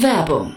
[0.00, 0.56] Werbung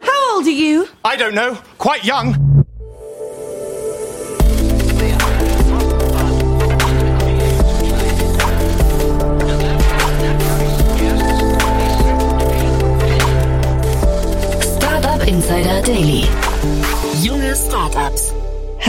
[0.00, 0.88] How old are you?
[1.04, 1.54] I don't know.
[1.78, 2.57] Quite young.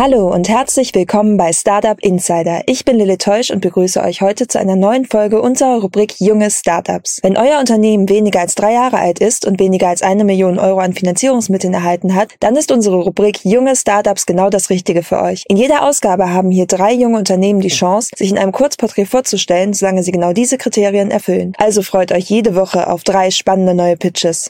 [0.02, 2.62] Hallo und herzlich willkommen bei Startup Insider.
[2.68, 6.50] Ich bin Lille Teusch und begrüße euch heute zu einer neuen Folge unserer Rubrik Junge
[6.52, 7.20] Startups.
[7.22, 10.80] Wenn euer Unternehmen weniger als drei Jahre alt ist und weniger als eine Million Euro
[10.80, 15.44] an Finanzierungsmitteln erhalten hat, dann ist unsere Rubrik Junge Startups genau das Richtige für euch.
[15.50, 19.74] In jeder Ausgabe haben hier drei junge Unternehmen die Chance, sich in einem Kurzporträt vorzustellen,
[19.74, 21.52] solange sie genau diese Kriterien erfüllen.
[21.58, 24.50] Also freut euch jede Woche auf drei spannende neue Pitches.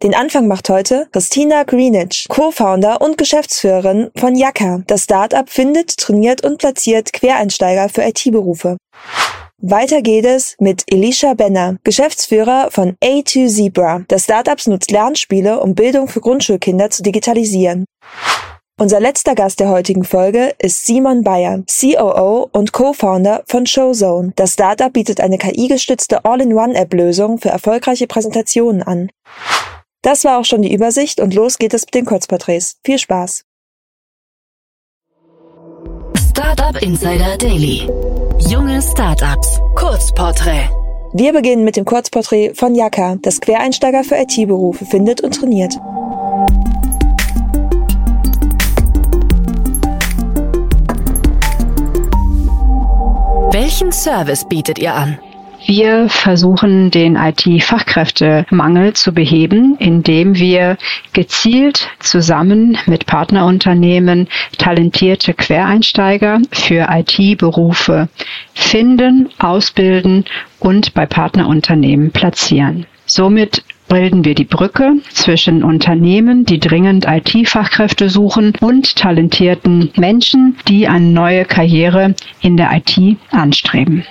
[0.00, 4.82] Den Anfang macht heute Christina Greenwich, Co-Founder und Geschäftsführerin von Yaka.
[4.86, 8.76] Das Startup findet, trainiert und platziert Quereinsteiger für IT-Berufe.
[9.60, 14.02] Weiter geht es mit Elisha Benner, Geschäftsführer von A2 Zebra.
[14.06, 17.84] Das Startup nutzt Lernspiele, um Bildung für Grundschulkinder zu digitalisieren.
[18.80, 24.32] Unser letzter Gast der heutigen Folge ist Simon Bayer, COO und Co-Founder von Showzone.
[24.36, 29.10] Das Startup bietet eine KI-gestützte All-in-One-App-Lösung für erfolgreiche Präsentationen an.
[30.02, 32.76] Das war auch schon die Übersicht und los geht es mit den Kurzporträts.
[32.84, 33.44] Viel Spaß!
[36.30, 37.88] Startup Insider Daily.
[38.38, 39.60] Junge Startups.
[39.74, 40.70] Kurzporträt.
[41.14, 45.74] Wir beginnen mit dem Kurzporträt von Yaka, das Quereinsteiger für IT-Berufe findet und trainiert.
[53.50, 55.18] Welchen Service bietet ihr an?
[55.70, 60.78] Wir versuchen den IT-Fachkräftemangel zu beheben, indem wir
[61.12, 68.08] gezielt zusammen mit Partnerunternehmen talentierte Quereinsteiger für IT-Berufe
[68.54, 70.24] finden, ausbilden
[70.58, 72.86] und bei Partnerunternehmen platzieren.
[73.04, 80.88] Somit bilden wir die Brücke zwischen Unternehmen, die dringend IT-Fachkräfte suchen, und talentierten Menschen, die
[80.88, 84.06] eine neue Karriere in der IT anstreben.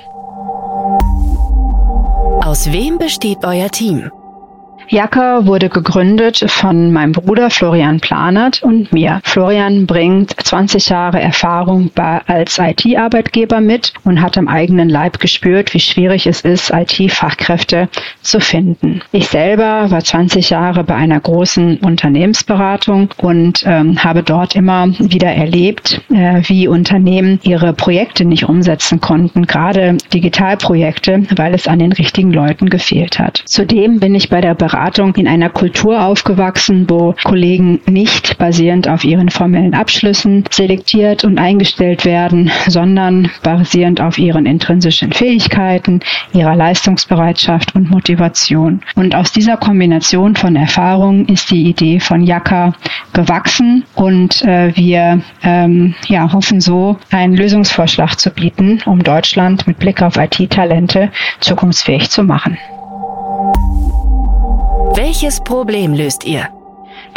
[2.58, 4.12] Aus wem besteht euer Team?
[4.90, 9.20] Jacke wurde gegründet von meinem Bruder Florian Planert und mir.
[9.24, 15.74] Florian bringt 20 Jahre Erfahrung bei, als IT-Arbeitgeber mit und hat am eigenen Leib gespürt,
[15.74, 17.90] wie schwierig es ist, IT-Fachkräfte
[18.22, 19.02] zu finden.
[19.12, 25.30] Ich selber war 20 Jahre bei einer großen Unternehmensberatung und ähm, habe dort immer wieder
[25.30, 31.92] erlebt, äh, wie Unternehmen ihre Projekte nicht umsetzen konnten, gerade Digitalprojekte, weil es an den
[31.92, 33.44] richtigen Leuten gefehlt hat.
[33.46, 38.88] Zudem bin ich bei der Beratung Beratung in einer Kultur aufgewachsen, wo Kollegen nicht basierend
[38.88, 46.02] auf ihren formellen Abschlüssen selektiert und eingestellt werden, sondern basierend auf ihren intrinsischen Fähigkeiten,
[46.32, 48.82] ihrer Leistungsbereitschaft und Motivation.
[48.96, 52.74] Und aus dieser Kombination von Erfahrungen ist die Idee von Jaka
[53.14, 59.80] gewachsen und äh, wir ähm, ja, hoffen so, einen Lösungsvorschlag zu bieten, um Deutschland mit
[59.80, 61.10] Blick auf IT-Talente
[61.40, 62.60] zukunftsfähig zu machen.
[64.98, 66.57] Welches Problem löst ihr?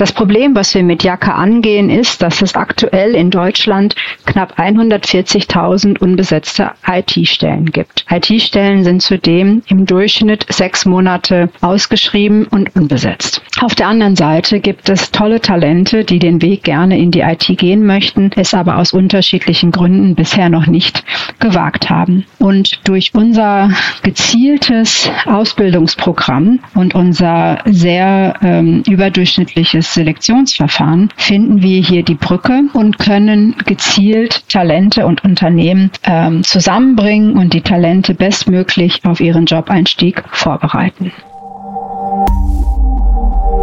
[0.01, 3.95] Das Problem, was wir mit Jacke angehen, ist, dass es aktuell in Deutschland
[4.25, 8.07] knapp 140.000 unbesetzte IT-Stellen gibt.
[8.09, 13.43] IT-Stellen sind zudem im Durchschnitt sechs Monate ausgeschrieben und unbesetzt.
[13.61, 17.47] Auf der anderen Seite gibt es tolle Talente, die den Weg gerne in die IT
[17.59, 21.05] gehen möchten, es aber aus unterschiedlichen Gründen bisher noch nicht
[21.41, 22.25] gewagt haben.
[22.39, 23.69] Und durch unser
[24.03, 33.57] gezieltes Ausbildungsprogramm und unser sehr ähm, überdurchschnittliches Selektionsverfahren finden wir hier die Brücke und können
[33.67, 41.13] gezielt Talente und Unternehmen ähm, zusammenbringen und die Talente bestmöglich auf ihren Jobeinstieg vorbereiten.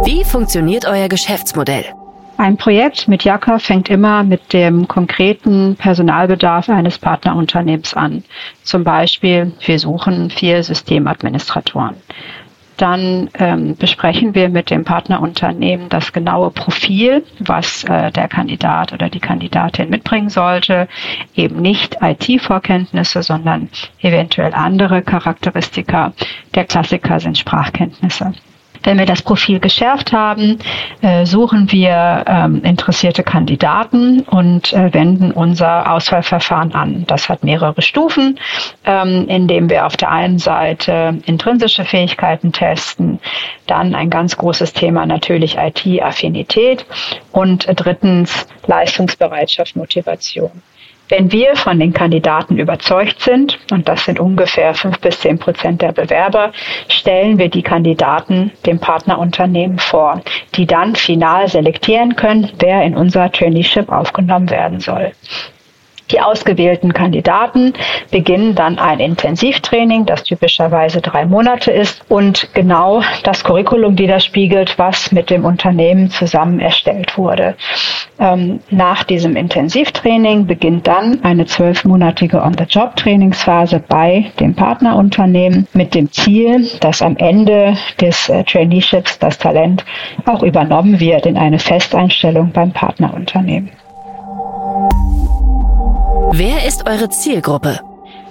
[0.04, 1.84] Wie funktioniert euer Geschäftsmodell?
[2.38, 8.22] Ein Projekt mit Jaka fängt immer mit dem konkreten Personalbedarf eines Partnerunternehmens an.
[8.62, 11.96] Zum Beispiel, wir suchen vier Systemadministratoren.
[12.78, 19.10] Dann ähm, besprechen wir mit dem Partnerunternehmen das genaue Profil, was äh, der Kandidat oder
[19.10, 20.86] die Kandidatin mitbringen sollte.
[21.34, 23.68] Eben nicht IT-Vorkenntnisse, sondern
[24.00, 26.12] eventuell andere Charakteristika.
[26.54, 28.32] Der Klassiker sind Sprachkenntnisse.
[28.82, 30.58] Wenn wir das Profil geschärft haben,
[31.02, 37.04] äh, suchen wir ähm, interessierte Kandidaten und äh, wenden unser Auswahlverfahren an.
[37.06, 38.38] Das hat mehrere Stufen,
[38.84, 43.20] ähm, indem wir auf der einen Seite intrinsische Fähigkeiten testen,
[43.66, 46.86] dann ein ganz großes Thema natürlich IT-Affinität
[47.32, 50.50] und drittens Leistungsbereitschaft, Motivation.
[51.08, 55.80] Wenn wir von den Kandidaten überzeugt sind, und das sind ungefähr fünf bis zehn Prozent
[55.80, 56.52] der Bewerber,
[56.88, 60.20] stellen wir die Kandidaten dem Partnerunternehmen vor,
[60.54, 65.12] die dann final selektieren können, wer in unser Traineeship aufgenommen werden soll.
[66.10, 67.74] Die ausgewählten Kandidaten
[68.10, 75.12] beginnen dann ein Intensivtraining, das typischerweise drei Monate ist und genau das Curriculum widerspiegelt, was
[75.12, 77.56] mit dem Unternehmen zusammen erstellt wurde.
[78.18, 86.68] Ähm, nach diesem Intensivtraining beginnt dann eine zwölfmonatige On-the-Job-Trainingsphase bei dem Partnerunternehmen mit dem Ziel,
[86.80, 89.84] dass am Ende des äh, Traineeships das Talent
[90.24, 93.70] auch übernommen wird in eine Festeinstellung beim Partnerunternehmen.
[96.32, 97.80] Wer ist eure Zielgruppe?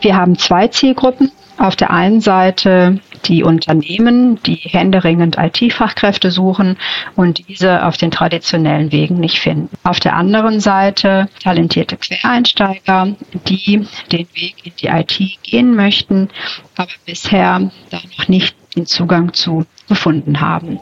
[0.01, 1.31] Wir haben zwei Zielgruppen.
[1.57, 6.77] Auf der einen Seite die Unternehmen, die händeringend IT-Fachkräfte suchen
[7.15, 9.69] und diese auf den traditionellen Wegen nicht finden.
[9.83, 13.15] Auf der anderen Seite talentierte Quereinsteiger,
[13.47, 16.29] die den Weg in die IT gehen möchten,
[16.75, 20.79] aber bisher da noch nicht den Zugang zu gefunden haben.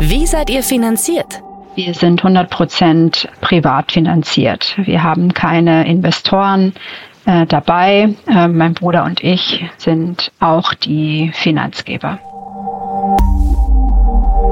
[0.00, 1.42] Wie seid ihr finanziert?
[1.76, 4.74] Wir sind 100 Prozent privat finanziert.
[4.78, 6.72] Wir haben keine Investoren
[7.26, 8.14] äh, dabei.
[8.26, 12.18] Äh, mein Bruder und ich sind auch die Finanzgeber.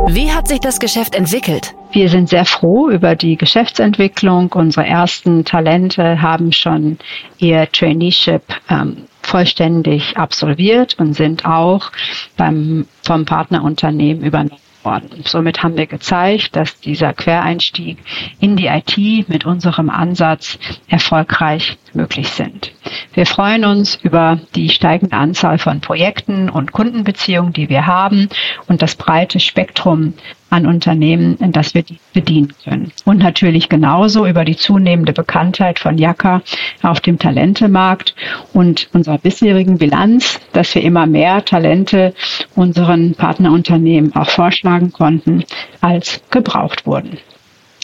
[0.09, 1.75] Wie hat sich das Geschäft entwickelt?
[1.93, 4.53] Wir sind sehr froh über die Geschäftsentwicklung.
[4.53, 6.99] Unsere ersten Talente haben schon
[7.39, 11.91] ihr Traineeship ähm, vollständig absolviert und sind auch
[12.37, 15.11] beim, vom Partnerunternehmen übernommen worden.
[15.25, 17.99] Somit haben wir gezeigt, dass dieser Quereinstieg
[18.41, 20.59] in die IT mit unserem Ansatz
[20.89, 22.73] erfolgreich möglich sind.
[23.13, 28.29] Wir freuen uns über die steigende Anzahl von Projekten und Kundenbeziehungen, die wir haben
[28.67, 30.15] und das breite Spektrum
[30.55, 32.93] an Unternehmen, in das wir die bedienen können.
[33.05, 36.43] Und natürlich genauso über die zunehmende Bekanntheit von Jaka
[36.81, 38.15] auf dem Talentemarkt
[38.53, 42.15] und unserer bisherigen Bilanz, dass wir immer mehr Talente
[42.55, 45.43] unseren Partnerunternehmen auch vorschlagen konnten,
[45.81, 47.19] als gebraucht wurden.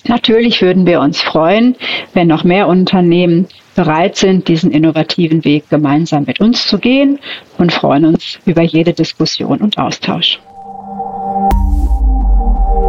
[0.06, 1.75] Natürlich würden wir uns freuen,
[2.14, 7.19] wenn noch mehr Unternehmen bereit sind, diesen innovativen Weg gemeinsam mit uns zu gehen
[7.58, 10.38] und freuen uns über jede Diskussion und Austausch.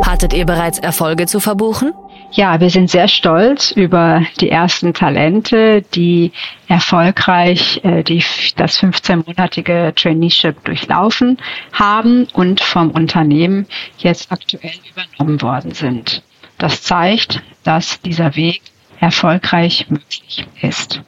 [0.04, 1.94] Hattet ihr bereits Erfolge zu verbuchen?
[2.34, 6.32] Ja, wir sind sehr stolz über die ersten Talente, die
[6.68, 8.24] erfolgreich äh, die,
[8.56, 11.38] das 15-monatige Traineeship durchlaufen
[11.74, 13.68] haben und vom Unternehmen
[13.98, 16.24] jetzt aktuell übernommen worden sind.
[16.58, 18.62] Das zeigt, dass dieser Weg
[19.02, 21.02] erfolgreich möglich ist.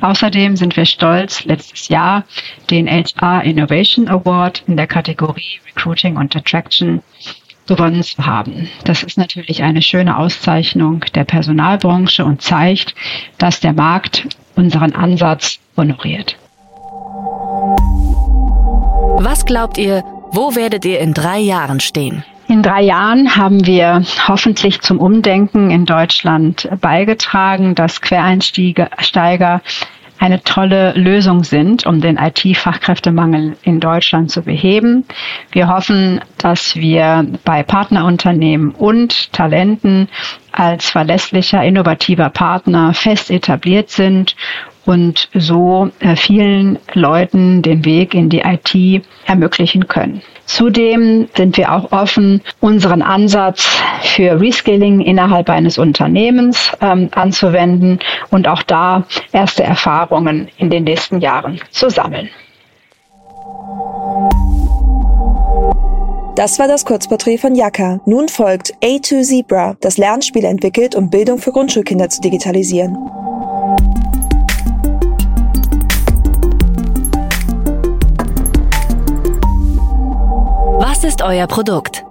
[0.00, 2.24] Außerdem sind wir stolz, letztes Jahr
[2.70, 7.02] den HR Innovation Award in der Kategorie Recruiting und Attraction
[7.66, 8.68] gewonnen zu haben.
[8.84, 12.94] Das ist natürlich eine schöne Auszeichnung der Personalbranche und zeigt,
[13.38, 14.26] dass der Markt
[14.56, 16.36] unseren Ansatz honoriert.
[19.18, 22.24] Was glaubt ihr, wo werdet ihr in drei Jahren stehen?
[22.48, 29.62] In drei Jahren haben wir hoffentlich zum Umdenken in Deutschland beigetragen, dass Quereinsteiger
[30.22, 35.04] eine tolle Lösung sind, um den IT-Fachkräftemangel in Deutschland zu beheben.
[35.50, 40.08] Wir hoffen, dass wir bei Partnerunternehmen und Talenten
[40.52, 44.36] als verlässlicher, innovativer Partner fest etabliert sind
[44.84, 50.22] und so äh, vielen Leuten den Weg in die IT ermöglichen können.
[50.44, 58.48] Zudem sind wir auch offen, unseren Ansatz für Reskilling innerhalb eines Unternehmens ähm, anzuwenden und
[58.48, 62.28] auch da erste Erfahrungen in den nächsten Jahren zu sammeln.
[66.42, 68.00] Das war das Kurzporträt von Yaka.
[68.04, 72.96] Nun folgt A2 Zebra, das Lernspiel entwickelt, um Bildung für Grundschulkinder zu digitalisieren.
[80.80, 82.04] Was ist euer Produkt?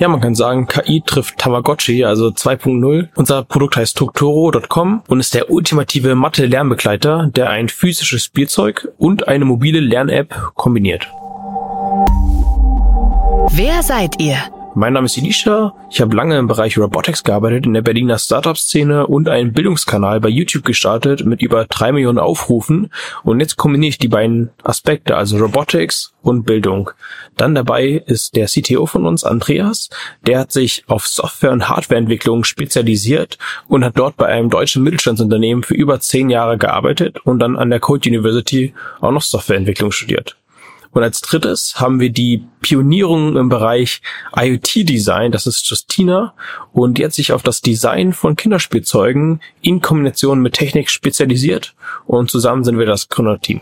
[0.00, 3.10] Ja, man kann sagen, KI trifft Tamagotchi, also 2.0.
[3.14, 9.44] Unser Produkt heißt Toctoro.com und ist der ultimative Mathe-Lernbegleiter, der ein physisches Spielzeug und eine
[9.44, 11.08] mobile Lern-App kombiniert.
[13.52, 14.36] Wer seid ihr?
[14.74, 15.74] Mein Name ist Elisha.
[15.90, 20.28] Ich habe lange im Bereich Robotics gearbeitet, in der Berliner Startup-Szene und einen Bildungskanal bei
[20.28, 22.90] YouTube gestartet mit über drei Millionen Aufrufen.
[23.22, 26.90] Und jetzt kombiniere ich die beiden Aspekte, also Robotics und Bildung.
[27.36, 29.88] Dann dabei ist der CTO von uns, Andreas.
[30.26, 33.38] Der hat sich auf Software- und Hardwareentwicklung spezialisiert
[33.68, 37.70] und hat dort bei einem deutschen Mittelstandsunternehmen für über zehn Jahre gearbeitet und dann an
[37.70, 40.36] der Code University auch noch Softwareentwicklung studiert.
[40.96, 44.00] Und als drittes haben wir die Pionierung im Bereich
[44.34, 46.32] IoT-Design, das ist Justina.
[46.72, 51.74] Und die hat sich auf das Design von Kinderspielzeugen in Kombination mit Technik spezialisiert.
[52.06, 53.60] Und zusammen sind wir das Gründerteam.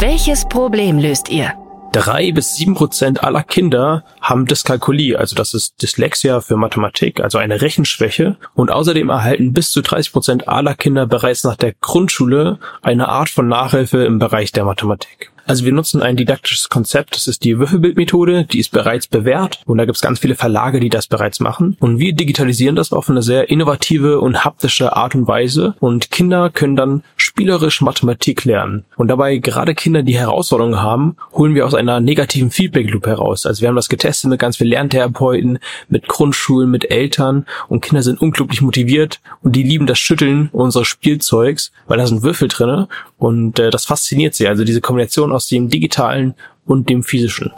[0.00, 1.52] Welches Problem löst ihr?
[1.98, 7.38] Drei bis sieben Prozent aller Kinder haben Dyskalkulie, also das ist Dyslexia für Mathematik, also
[7.38, 8.36] eine Rechenschwäche.
[8.54, 13.30] Und außerdem erhalten bis zu 30 Prozent aller Kinder bereits nach der Grundschule eine Art
[13.30, 15.32] von Nachhilfe im Bereich der Mathematik.
[15.48, 19.78] Also wir nutzen ein didaktisches Konzept, das ist die Würfelbildmethode, die ist bereits bewährt und
[19.78, 21.74] da gibt es ganz viele Verlage, die das bereits machen.
[21.80, 26.50] Und wir digitalisieren das auf eine sehr innovative und haptische Art und Weise und Kinder
[26.50, 28.84] können dann spielerisch Mathematik lernen.
[28.96, 33.46] Und dabei gerade Kinder, die Herausforderungen haben, holen wir aus einer negativen Feedback Loop heraus.
[33.46, 38.02] Also wir haben das getestet mit ganz vielen Lerntherapeuten, mit Grundschulen, mit Eltern und Kinder
[38.02, 42.88] sind unglaublich motiviert und die lieben das Schütteln unseres Spielzeugs, weil da sind Würfel drinne
[43.16, 44.46] und äh, das fasziniert sie.
[44.46, 46.34] Also diese Kombination aus dem digitalen
[46.66, 47.52] und dem physischen.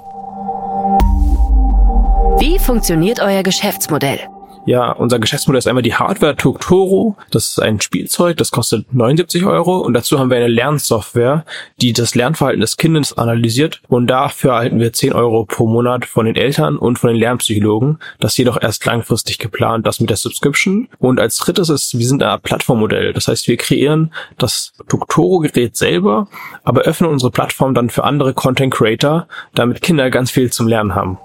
[2.38, 4.20] Wie funktioniert euer Geschäftsmodell?
[4.66, 7.16] Ja, unser Geschäftsmodell ist einmal die Hardware Tuktoro.
[7.30, 9.78] Das ist ein Spielzeug, das kostet 79 Euro.
[9.78, 11.44] Und dazu haben wir eine Lernsoftware,
[11.80, 13.80] die das Lernverhalten des Kindes analysiert.
[13.88, 17.98] Und dafür erhalten wir 10 Euro pro Monat von den Eltern und von den Lernpsychologen.
[18.20, 20.88] Das jedoch erst langfristig geplant, das mit der Subscription.
[20.98, 23.14] Und als drittes ist, wir sind ein Plattformmodell.
[23.14, 26.28] Das heißt, wir kreieren das Tuktoro-Gerät selber,
[26.64, 30.94] aber öffnen unsere Plattform dann für andere Content Creator, damit Kinder ganz viel zum Lernen
[30.94, 31.18] haben.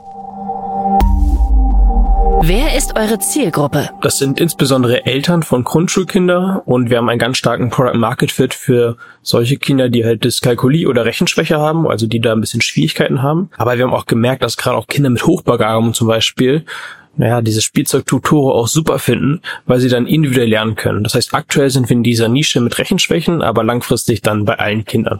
[2.47, 3.89] Wer ist eure Zielgruppe?
[4.01, 8.53] Das sind insbesondere Eltern von Grundschulkinder und wir haben einen ganz starken Product Market Fit
[8.53, 13.23] für solche Kinder, die halt Dyskalkulie oder Rechenschwäche haben, also die da ein bisschen Schwierigkeiten
[13.23, 13.49] haben.
[13.57, 16.65] Aber wir haben auch gemerkt, dass gerade auch Kinder mit Hochbegabung zum Beispiel
[17.17, 21.03] naja, diese Spielzeugtutore auch super finden, weil sie dann individuell lernen können.
[21.03, 24.85] Das heißt, aktuell sind wir in dieser Nische mit Rechenschwächen, aber langfristig dann bei allen
[24.85, 25.19] Kindern.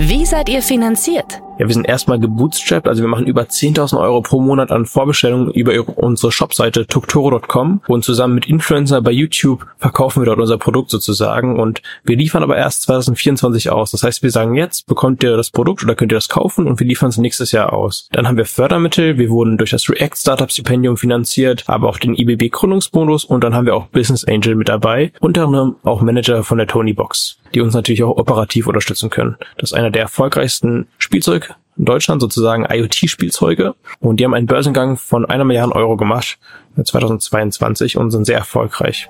[0.00, 1.40] Wie seid ihr finanziert?
[1.56, 5.52] Ja, wir sind erstmal gebootstrapped, also wir machen über 10.000 Euro pro Monat an Vorbestellungen
[5.52, 10.90] über unsere Shopseite tuktoro.com und zusammen mit Influencer bei YouTube verkaufen wir dort unser Produkt
[10.90, 13.92] sozusagen und wir liefern aber erst 2024 aus.
[13.92, 16.80] Das heißt, wir sagen jetzt, bekommt ihr das Produkt oder könnt ihr das kaufen und
[16.80, 18.08] wir liefern es nächstes Jahr aus.
[18.10, 22.16] Dann haben wir Fördermittel, wir wurden durch das React Startup Stipendium finanziert, aber auch den
[22.16, 26.42] IBB Gründungsbonus und dann haben wir auch Business Angel mit dabei, unter anderem auch Manager
[26.42, 29.36] von der Tony Box, die uns natürlich auch operativ unterstützen können.
[29.56, 33.74] Das ist einer der erfolgreichsten Spielzeug in Deutschland, sozusagen IoT-Spielzeuge.
[34.00, 36.38] Und die haben einen Börsengang von einer Milliarde Euro gemacht
[36.82, 39.08] 2022 und sind sehr erfolgreich.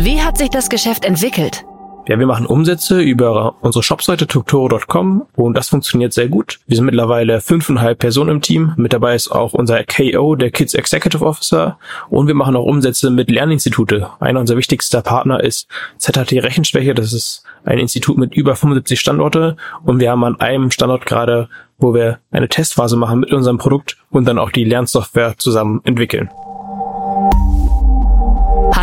[0.00, 1.64] Wie hat sich das Geschäft entwickelt?
[2.08, 6.58] Ja, wir machen Umsätze über unsere Shopseite tuktoro.com und das funktioniert sehr gut.
[6.66, 8.72] Wir sind mittlerweile fünfeinhalb Personen im Team.
[8.78, 11.78] Mit dabei ist auch unser KO, der Kids Executive Officer.
[12.08, 14.08] Und wir machen auch Umsätze mit Lerninstitute.
[14.20, 16.94] Einer unserer wichtigsten Partner ist ZHT Rechenschwäche.
[16.94, 19.58] Das ist ein Institut mit über 75 Standorte.
[19.84, 23.98] Und wir haben an einem Standort gerade, wo wir eine Testphase machen mit unserem Produkt
[24.08, 26.30] und dann auch die Lernsoftware zusammen entwickeln.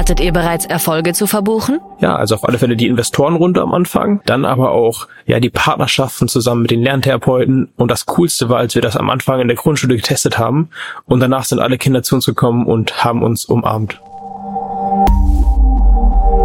[0.05, 1.79] Hattet ihr bereits Erfolge zu verbuchen?
[1.99, 6.27] Ja, also auf alle Fälle die Investorenrunde am Anfang, dann aber auch ja die Partnerschaften
[6.27, 9.57] zusammen mit den Lerntherapeuten und das coolste war, als wir das am Anfang in der
[9.57, 10.69] Grundschule getestet haben
[11.05, 13.99] und danach sind alle Kinder zu uns gekommen und haben uns umarmt.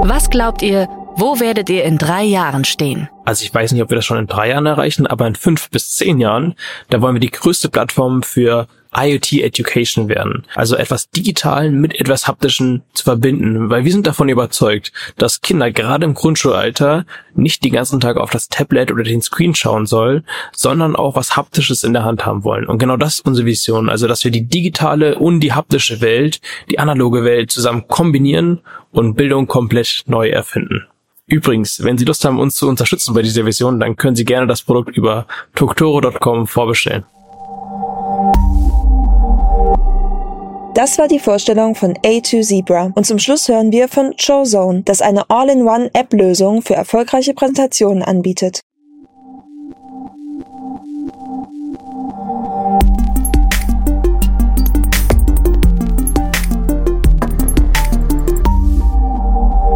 [0.08, 3.10] Was glaubt ihr, wo werdet ihr in drei Jahren stehen?
[3.26, 5.68] Also ich weiß nicht, ob wir das schon in drei Jahren erreichen, aber in fünf
[5.68, 6.54] bis zehn Jahren,
[6.88, 10.44] da wollen wir die größte Plattform für IoT Education werden.
[10.54, 15.70] Also etwas Digitalen mit etwas Haptischen zu verbinden, weil wir sind davon überzeugt, dass Kinder
[15.70, 17.04] gerade im Grundschulalter
[17.34, 21.36] nicht den ganzen Tag auf das Tablet oder den Screen schauen sollen, sondern auch was
[21.36, 22.66] Haptisches in der Hand haben wollen.
[22.66, 26.40] Und genau das ist unsere Vision, also dass wir die digitale und die haptische Welt,
[26.70, 28.60] die analoge Welt zusammen kombinieren
[28.92, 30.86] und Bildung komplett neu erfinden.
[31.26, 34.48] Übrigens, wenn Sie Lust haben, uns zu unterstützen bei dieser Vision, dann können Sie gerne
[34.48, 37.04] das Produkt über tuktoro.com vorbestellen.
[40.82, 42.90] Das war die Vorstellung von A2 Zebra.
[42.94, 48.62] Und zum Schluss hören wir von Showzone, das eine All-in-One-App-Lösung für erfolgreiche Präsentationen anbietet.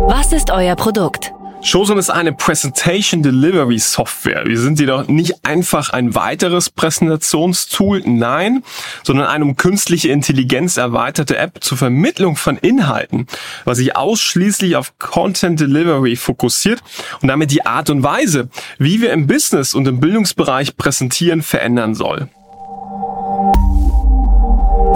[0.08, 1.34] Was ist euer Produkt?
[1.64, 4.44] Showzone ist eine Presentation Delivery Software.
[4.44, 8.62] Wir sind jedoch nicht einfach ein weiteres Präsentationstool, nein,
[9.02, 13.26] sondern eine um künstliche Intelligenz erweiterte App zur Vermittlung von Inhalten,
[13.64, 16.82] was sich ausschließlich auf Content Delivery fokussiert
[17.22, 21.94] und damit die Art und Weise, wie wir im Business und im Bildungsbereich präsentieren, verändern
[21.94, 22.28] soll.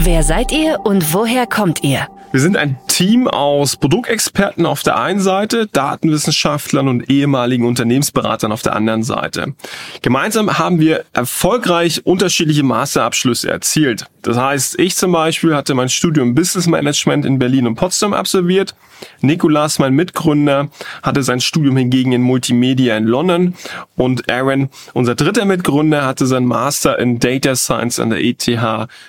[0.01, 2.09] Wer seid ihr und woher kommt ihr?
[2.31, 8.61] Wir sind ein Team aus Produktexperten auf der einen Seite, Datenwissenschaftlern und ehemaligen Unternehmensberatern auf
[8.61, 9.55] der anderen Seite.
[10.03, 14.07] Gemeinsam haben wir erfolgreich unterschiedliche Masterabschlüsse erzielt.
[14.21, 18.75] Das heißt, ich zum Beispiel hatte mein Studium Business Management in Berlin und Potsdam absolviert.
[19.21, 20.69] Nikolas, mein Mitgründer,
[21.03, 23.55] hatte sein Studium hingegen in Multimedia in London
[23.97, 28.49] und Aaron, unser dritter Mitgründer, hatte sein Master in Data Science an der ETH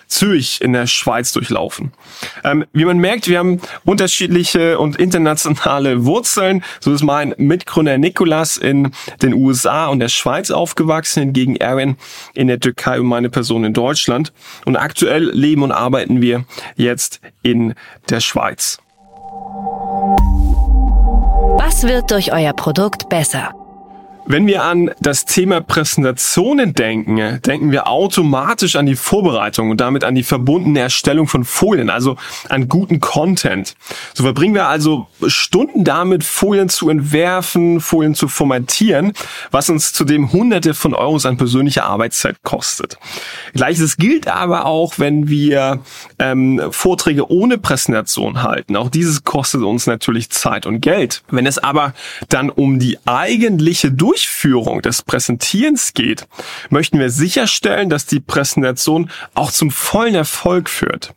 [0.08, 1.92] Zürich in der Schweiz durchlaufen.
[2.44, 6.64] Ähm, wie man merkt, wir haben unterschiedliche und internationale Wurzeln.
[6.80, 11.98] So ist mein Mitgründer Nikolas in den USA und der Schweiz aufgewachsen, hingegen Aaron
[12.36, 14.32] in der Türkei und meine Person in Deutschland.
[14.66, 17.74] Und aktuell leben und arbeiten wir jetzt in
[18.10, 18.78] der Schweiz.
[21.58, 23.59] Was wird durch euer Produkt besser?
[24.32, 30.04] Wenn wir an das Thema Präsentationen denken, denken wir automatisch an die Vorbereitung und damit
[30.04, 32.16] an die verbundene Erstellung von Folien, also
[32.48, 33.76] an guten Content.
[34.14, 39.14] So verbringen wir also Stunden damit, Folien zu entwerfen, Folien zu formatieren,
[39.50, 43.00] was uns zudem hunderte von Euros an persönlicher Arbeitszeit kostet.
[43.54, 45.80] Gleiches gilt aber auch, wenn wir
[46.20, 48.76] ähm, Vorträge ohne Präsentation halten.
[48.76, 51.24] Auch dieses kostet uns natürlich Zeit und Geld.
[51.32, 51.96] Wenn es aber
[52.28, 56.28] dann um die eigentliche Durchführung Durchführung des Präsentierens geht,
[56.70, 61.14] möchten wir sicherstellen, dass die Präsentation auch zum vollen Erfolg führt.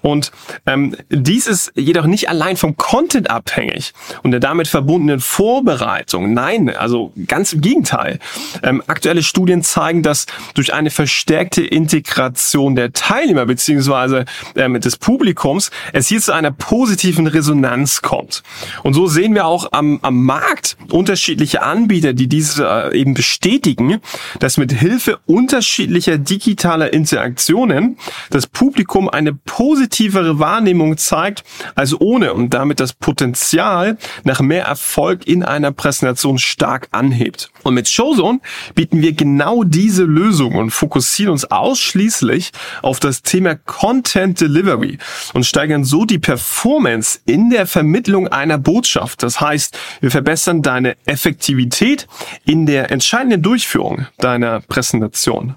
[0.00, 0.32] Und
[0.64, 6.32] ähm, dies ist jedoch nicht allein vom Content abhängig und der damit verbundenen Vorbereitung.
[6.32, 8.20] Nein, also ganz im Gegenteil.
[8.62, 15.70] Ähm, aktuelle Studien zeigen, dass durch eine verstärkte Integration der Teilnehmer beziehungsweise ähm, des Publikums
[15.92, 18.42] es hier zu einer positiven Resonanz kommt.
[18.82, 23.14] Und so sehen wir auch am, am Markt unterschiedliche Anbieter, die diese dies äh, eben
[23.14, 24.00] bestätigen,
[24.38, 27.98] dass mit Hilfe unterschiedlicher digitaler Interaktionen
[28.30, 35.26] das Publikum eine positivere Wahrnehmung zeigt als ohne und damit das Potenzial nach mehr Erfolg
[35.26, 37.50] in einer Präsentation stark anhebt.
[37.66, 38.38] Und mit Showzone
[38.76, 44.98] bieten wir genau diese Lösung und fokussieren uns ausschließlich auf das Thema Content Delivery
[45.34, 49.24] und steigern so die Performance in der Vermittlung einer Botschaft.
[49.24, 52.06] Das heißt, wir verbessern deine Effektivität
[52.44, 55.56] in der entscheidenden Durchführung deiner Präsentation.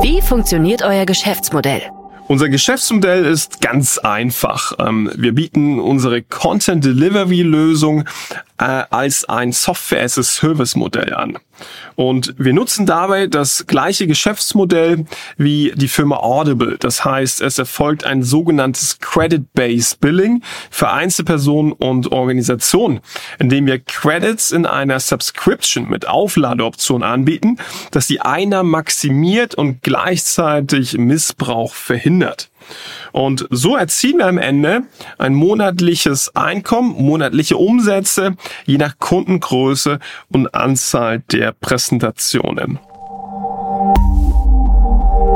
[0.00, 1.82] Wie funktioniert euer Geschäftsmodell?
[2.28, 4.72] Unser Geschäftsmodell ist ganz einfach.
[4.78, 8.04] Ähm, wir bieten unsere Content Delivery Lösung
[8.62, 11.36] äh, als ein Software as a Service Modell an.
[11.96, 15.04] Und wir nutzen dabei das gleiche Geschäftsmodell
[15.36, 16.76] wie die Firma Audible.
[16.78, 23.00] Das heißt, es erfolgt ein sogenanntes Credit-Based Billing für Einzelpersonen und Organisationen,
[23.38, 27.58] indem wir Credits in einer Subscription mit Aufladeoption anbieten,
[27.90, 32.51] das die Einnahmen maximiert und gleichzeitig Missbrauch verhindert.
[33.12, 34.82] Und so erzielen wir am Ende
[35.18, 39.98] ein monatliches Einkommen, monatliche Umsätze, je nach Kundengröße
[40.30, 42.78] und Anzahl der Präsentationen.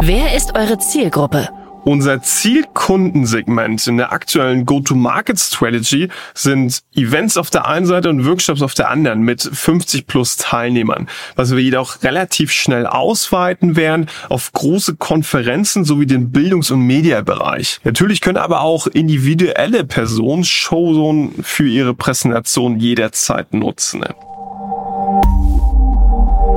[0.01, 1.49] Wer ist eure Zielgruppe?
[1.87, 8.75] Unser Zielkundensegment in der aktuellen Go-to-Market-Strategy sind Events auf der einen Seite und Workshops auf
[8.75, 14.97] der anderen mit 50 plus Teilnehmern, was wir jedoch relativ schnell ausweiten werden auf große
[14.97, 17.79] Konferenzen sowie den Bildungs- und Mediabereich.
[17.85, 24.03] Natürlich können aber auch individuelle Personen Showzone für ihre Präsentation jederzeit nutzen.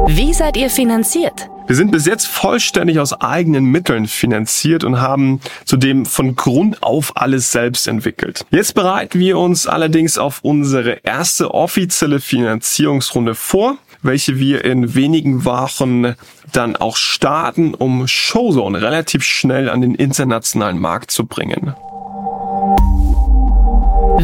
[0.07, 1.51] Wie seid ihr finanziert?
[1.69, 7.15] Wir sind bis jetzt vollständig aus eigenen Mitteln finanziert und haben zudem von Grund auf
[7.15, 8.43] alles selbst entwickelt.
[8.49, 15.45] Jetzt bereiten wir uns allerdings auf unsere erste offizielle Finanzierungsrunde vor, welche wir in wenigen
[15.45, 16.15] Wochen
[16.53, 21.75] dann auch starten, um Showzone relativ schnell an den internationalen Markt zu bringen.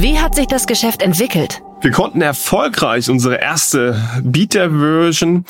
[0.02, 1.62] Wie hat sich das Geschäft entwickelt?
[1.82, 5.46] Wir konnten erfolgreich unsere erste Beta-Version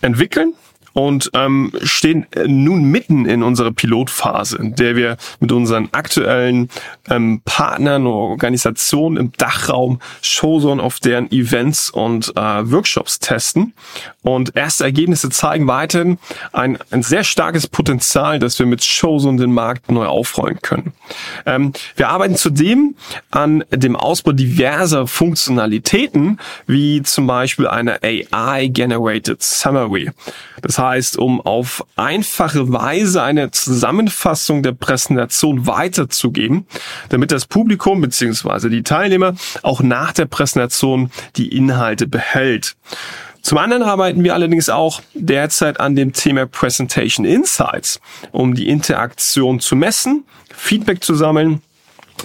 [0.00, 0.52] entwickeln
[0.96, 6.70] und ähm, stehen äh, nun mitten in unserer Pilotphase, in der wir mit unseren aktuellen
[7.10, 13.74] ähm, Partnern und Organisationen im Dachraum Showzone auf deren Events und äh, Workshops testen.
[14.22, 16.18] Und erste Ergebnisse zeigen weiterhin
[16.54, 20.94] ein, ein sehr starkes Potenzial, dass wir mit Showzone den Markt neu aufrollen können.
[21.44, 22.96] Ähm, wir arbeiten zudem
[23.30, 30.10] an dem Ausbau diverser Funktionalitäten, wie zum Beispiel eine AI-Generated Summary.
[30.62, 30.85] Das heißt,
[31.18, 36.66] um auf einfache Weise eine Zusammenfassung der Präsentation weiterzugeben,
[37.08, 38.68] damit das Publikum bzw.
[38.68, 42.76] die Teilnehmer auch nach der Präsentation die Inhalte behält.
[43.42, 48.00] Zum anderen arbeiten wir allerdings auch derzeit an dem Thema Presentation Insights,
[48.32, 51.62] um die Interaktion zu messen, Feedback zu sammeln,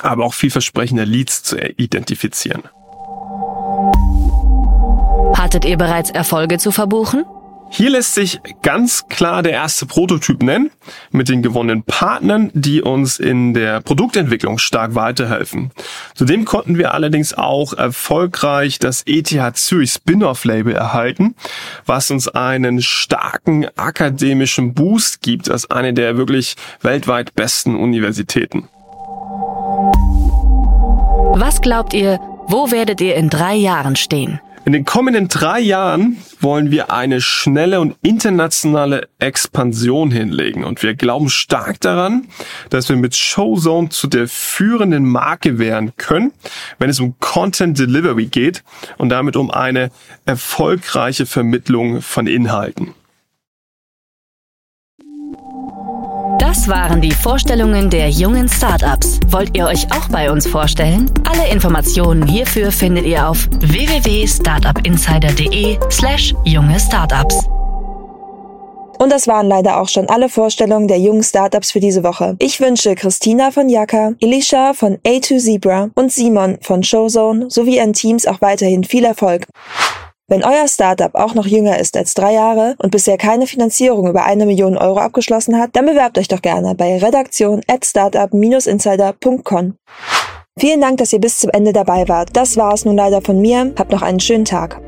[0.02, 2.64] aber auch vielversprechende Leads zu identifizieren.
[5.38, 7.24] Hattet ihr bereits Erfolge zu verbuchen?
[7.74, 10.72] Hier lässt sich ganz klar der erste Prototyp nennen,
[11.12, 15.72] mit den gewonnenen Partnern, die uns in der Produktentwicklung stark weiterhelfen.
[16.14, 21.34] Zudem konnten wir allerdings auch erfolgreich das ETH Zürich Spin-off-Label erhalten,
[21.86, 28.68] was uns einen starken akademischen Boost gibt als eine der wirklich weltweit besten Universitäten.
[31.34, 34.42] Was glaubt ihr, wo werdet ihr in drei Jahren stehen?
[34.64, 40.64] In den kommenden drei Jahren wollen wir eine schnelle und internationale Expansion hinlegen.
[40.64, 42.28] Und wir glauben stark daran,
[42.70, 46.32] dass wir mit Showzone zu der führenden Marke werden können,
[46.78, 48.64] wenn es um Content Delivery geht
[49.00, 49.90] und damit um eine
[50.26, 52.94] erfolgreiche Vermittlung von Inhalten.
[56.52, 59.22] Das waren die Vorstellungen der jungen Startups.
[59.30, 61.10] Wollt ihr euch auch bei uns vorstellen?
[61.24, 67.48] Alle Informationen hierfür findet ihr auf www.startupinsider.de/slash junge Startups.
[69.00, 72.36] Und das waren leider auch schon alle Vorstellungen der jungen Startups für diese Woche.
[72.40, 77.94] Ich wünsche Christina von Yaka, Elisha von A2 Zebra und Simon von Showzone sowie ihren
[77.94, 79.48] Teams auch weiterhin viel Erfolg.
[80.32, 84.24] Wenn euer Startup auch noch jünger ist als drei Jahre und bisher keine Finanzierung über
[84.24, 89.76] eine Million Euro abgeschlossen hat, dann bewerbt euch doch gerne bei redaktion at startup-insider.com.
[90.58, 92.30] Vielen Dank, dass ihr bis zum Ende dabei wart.
[92.32, 93.74] Das war es nun leider von mir.
[93.78, 94.80] Habt noch einen schönen Tag.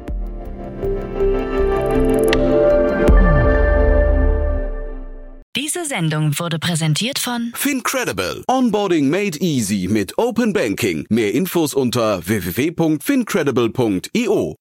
[5.58, 8.46] Diese Sendung wurde präsentiert von Fincredible.
[8.48, 11.06] Onboarding made easy mit Open Banking.
[11.10, 14.56] Mehr Infos unter www.fincredible.io.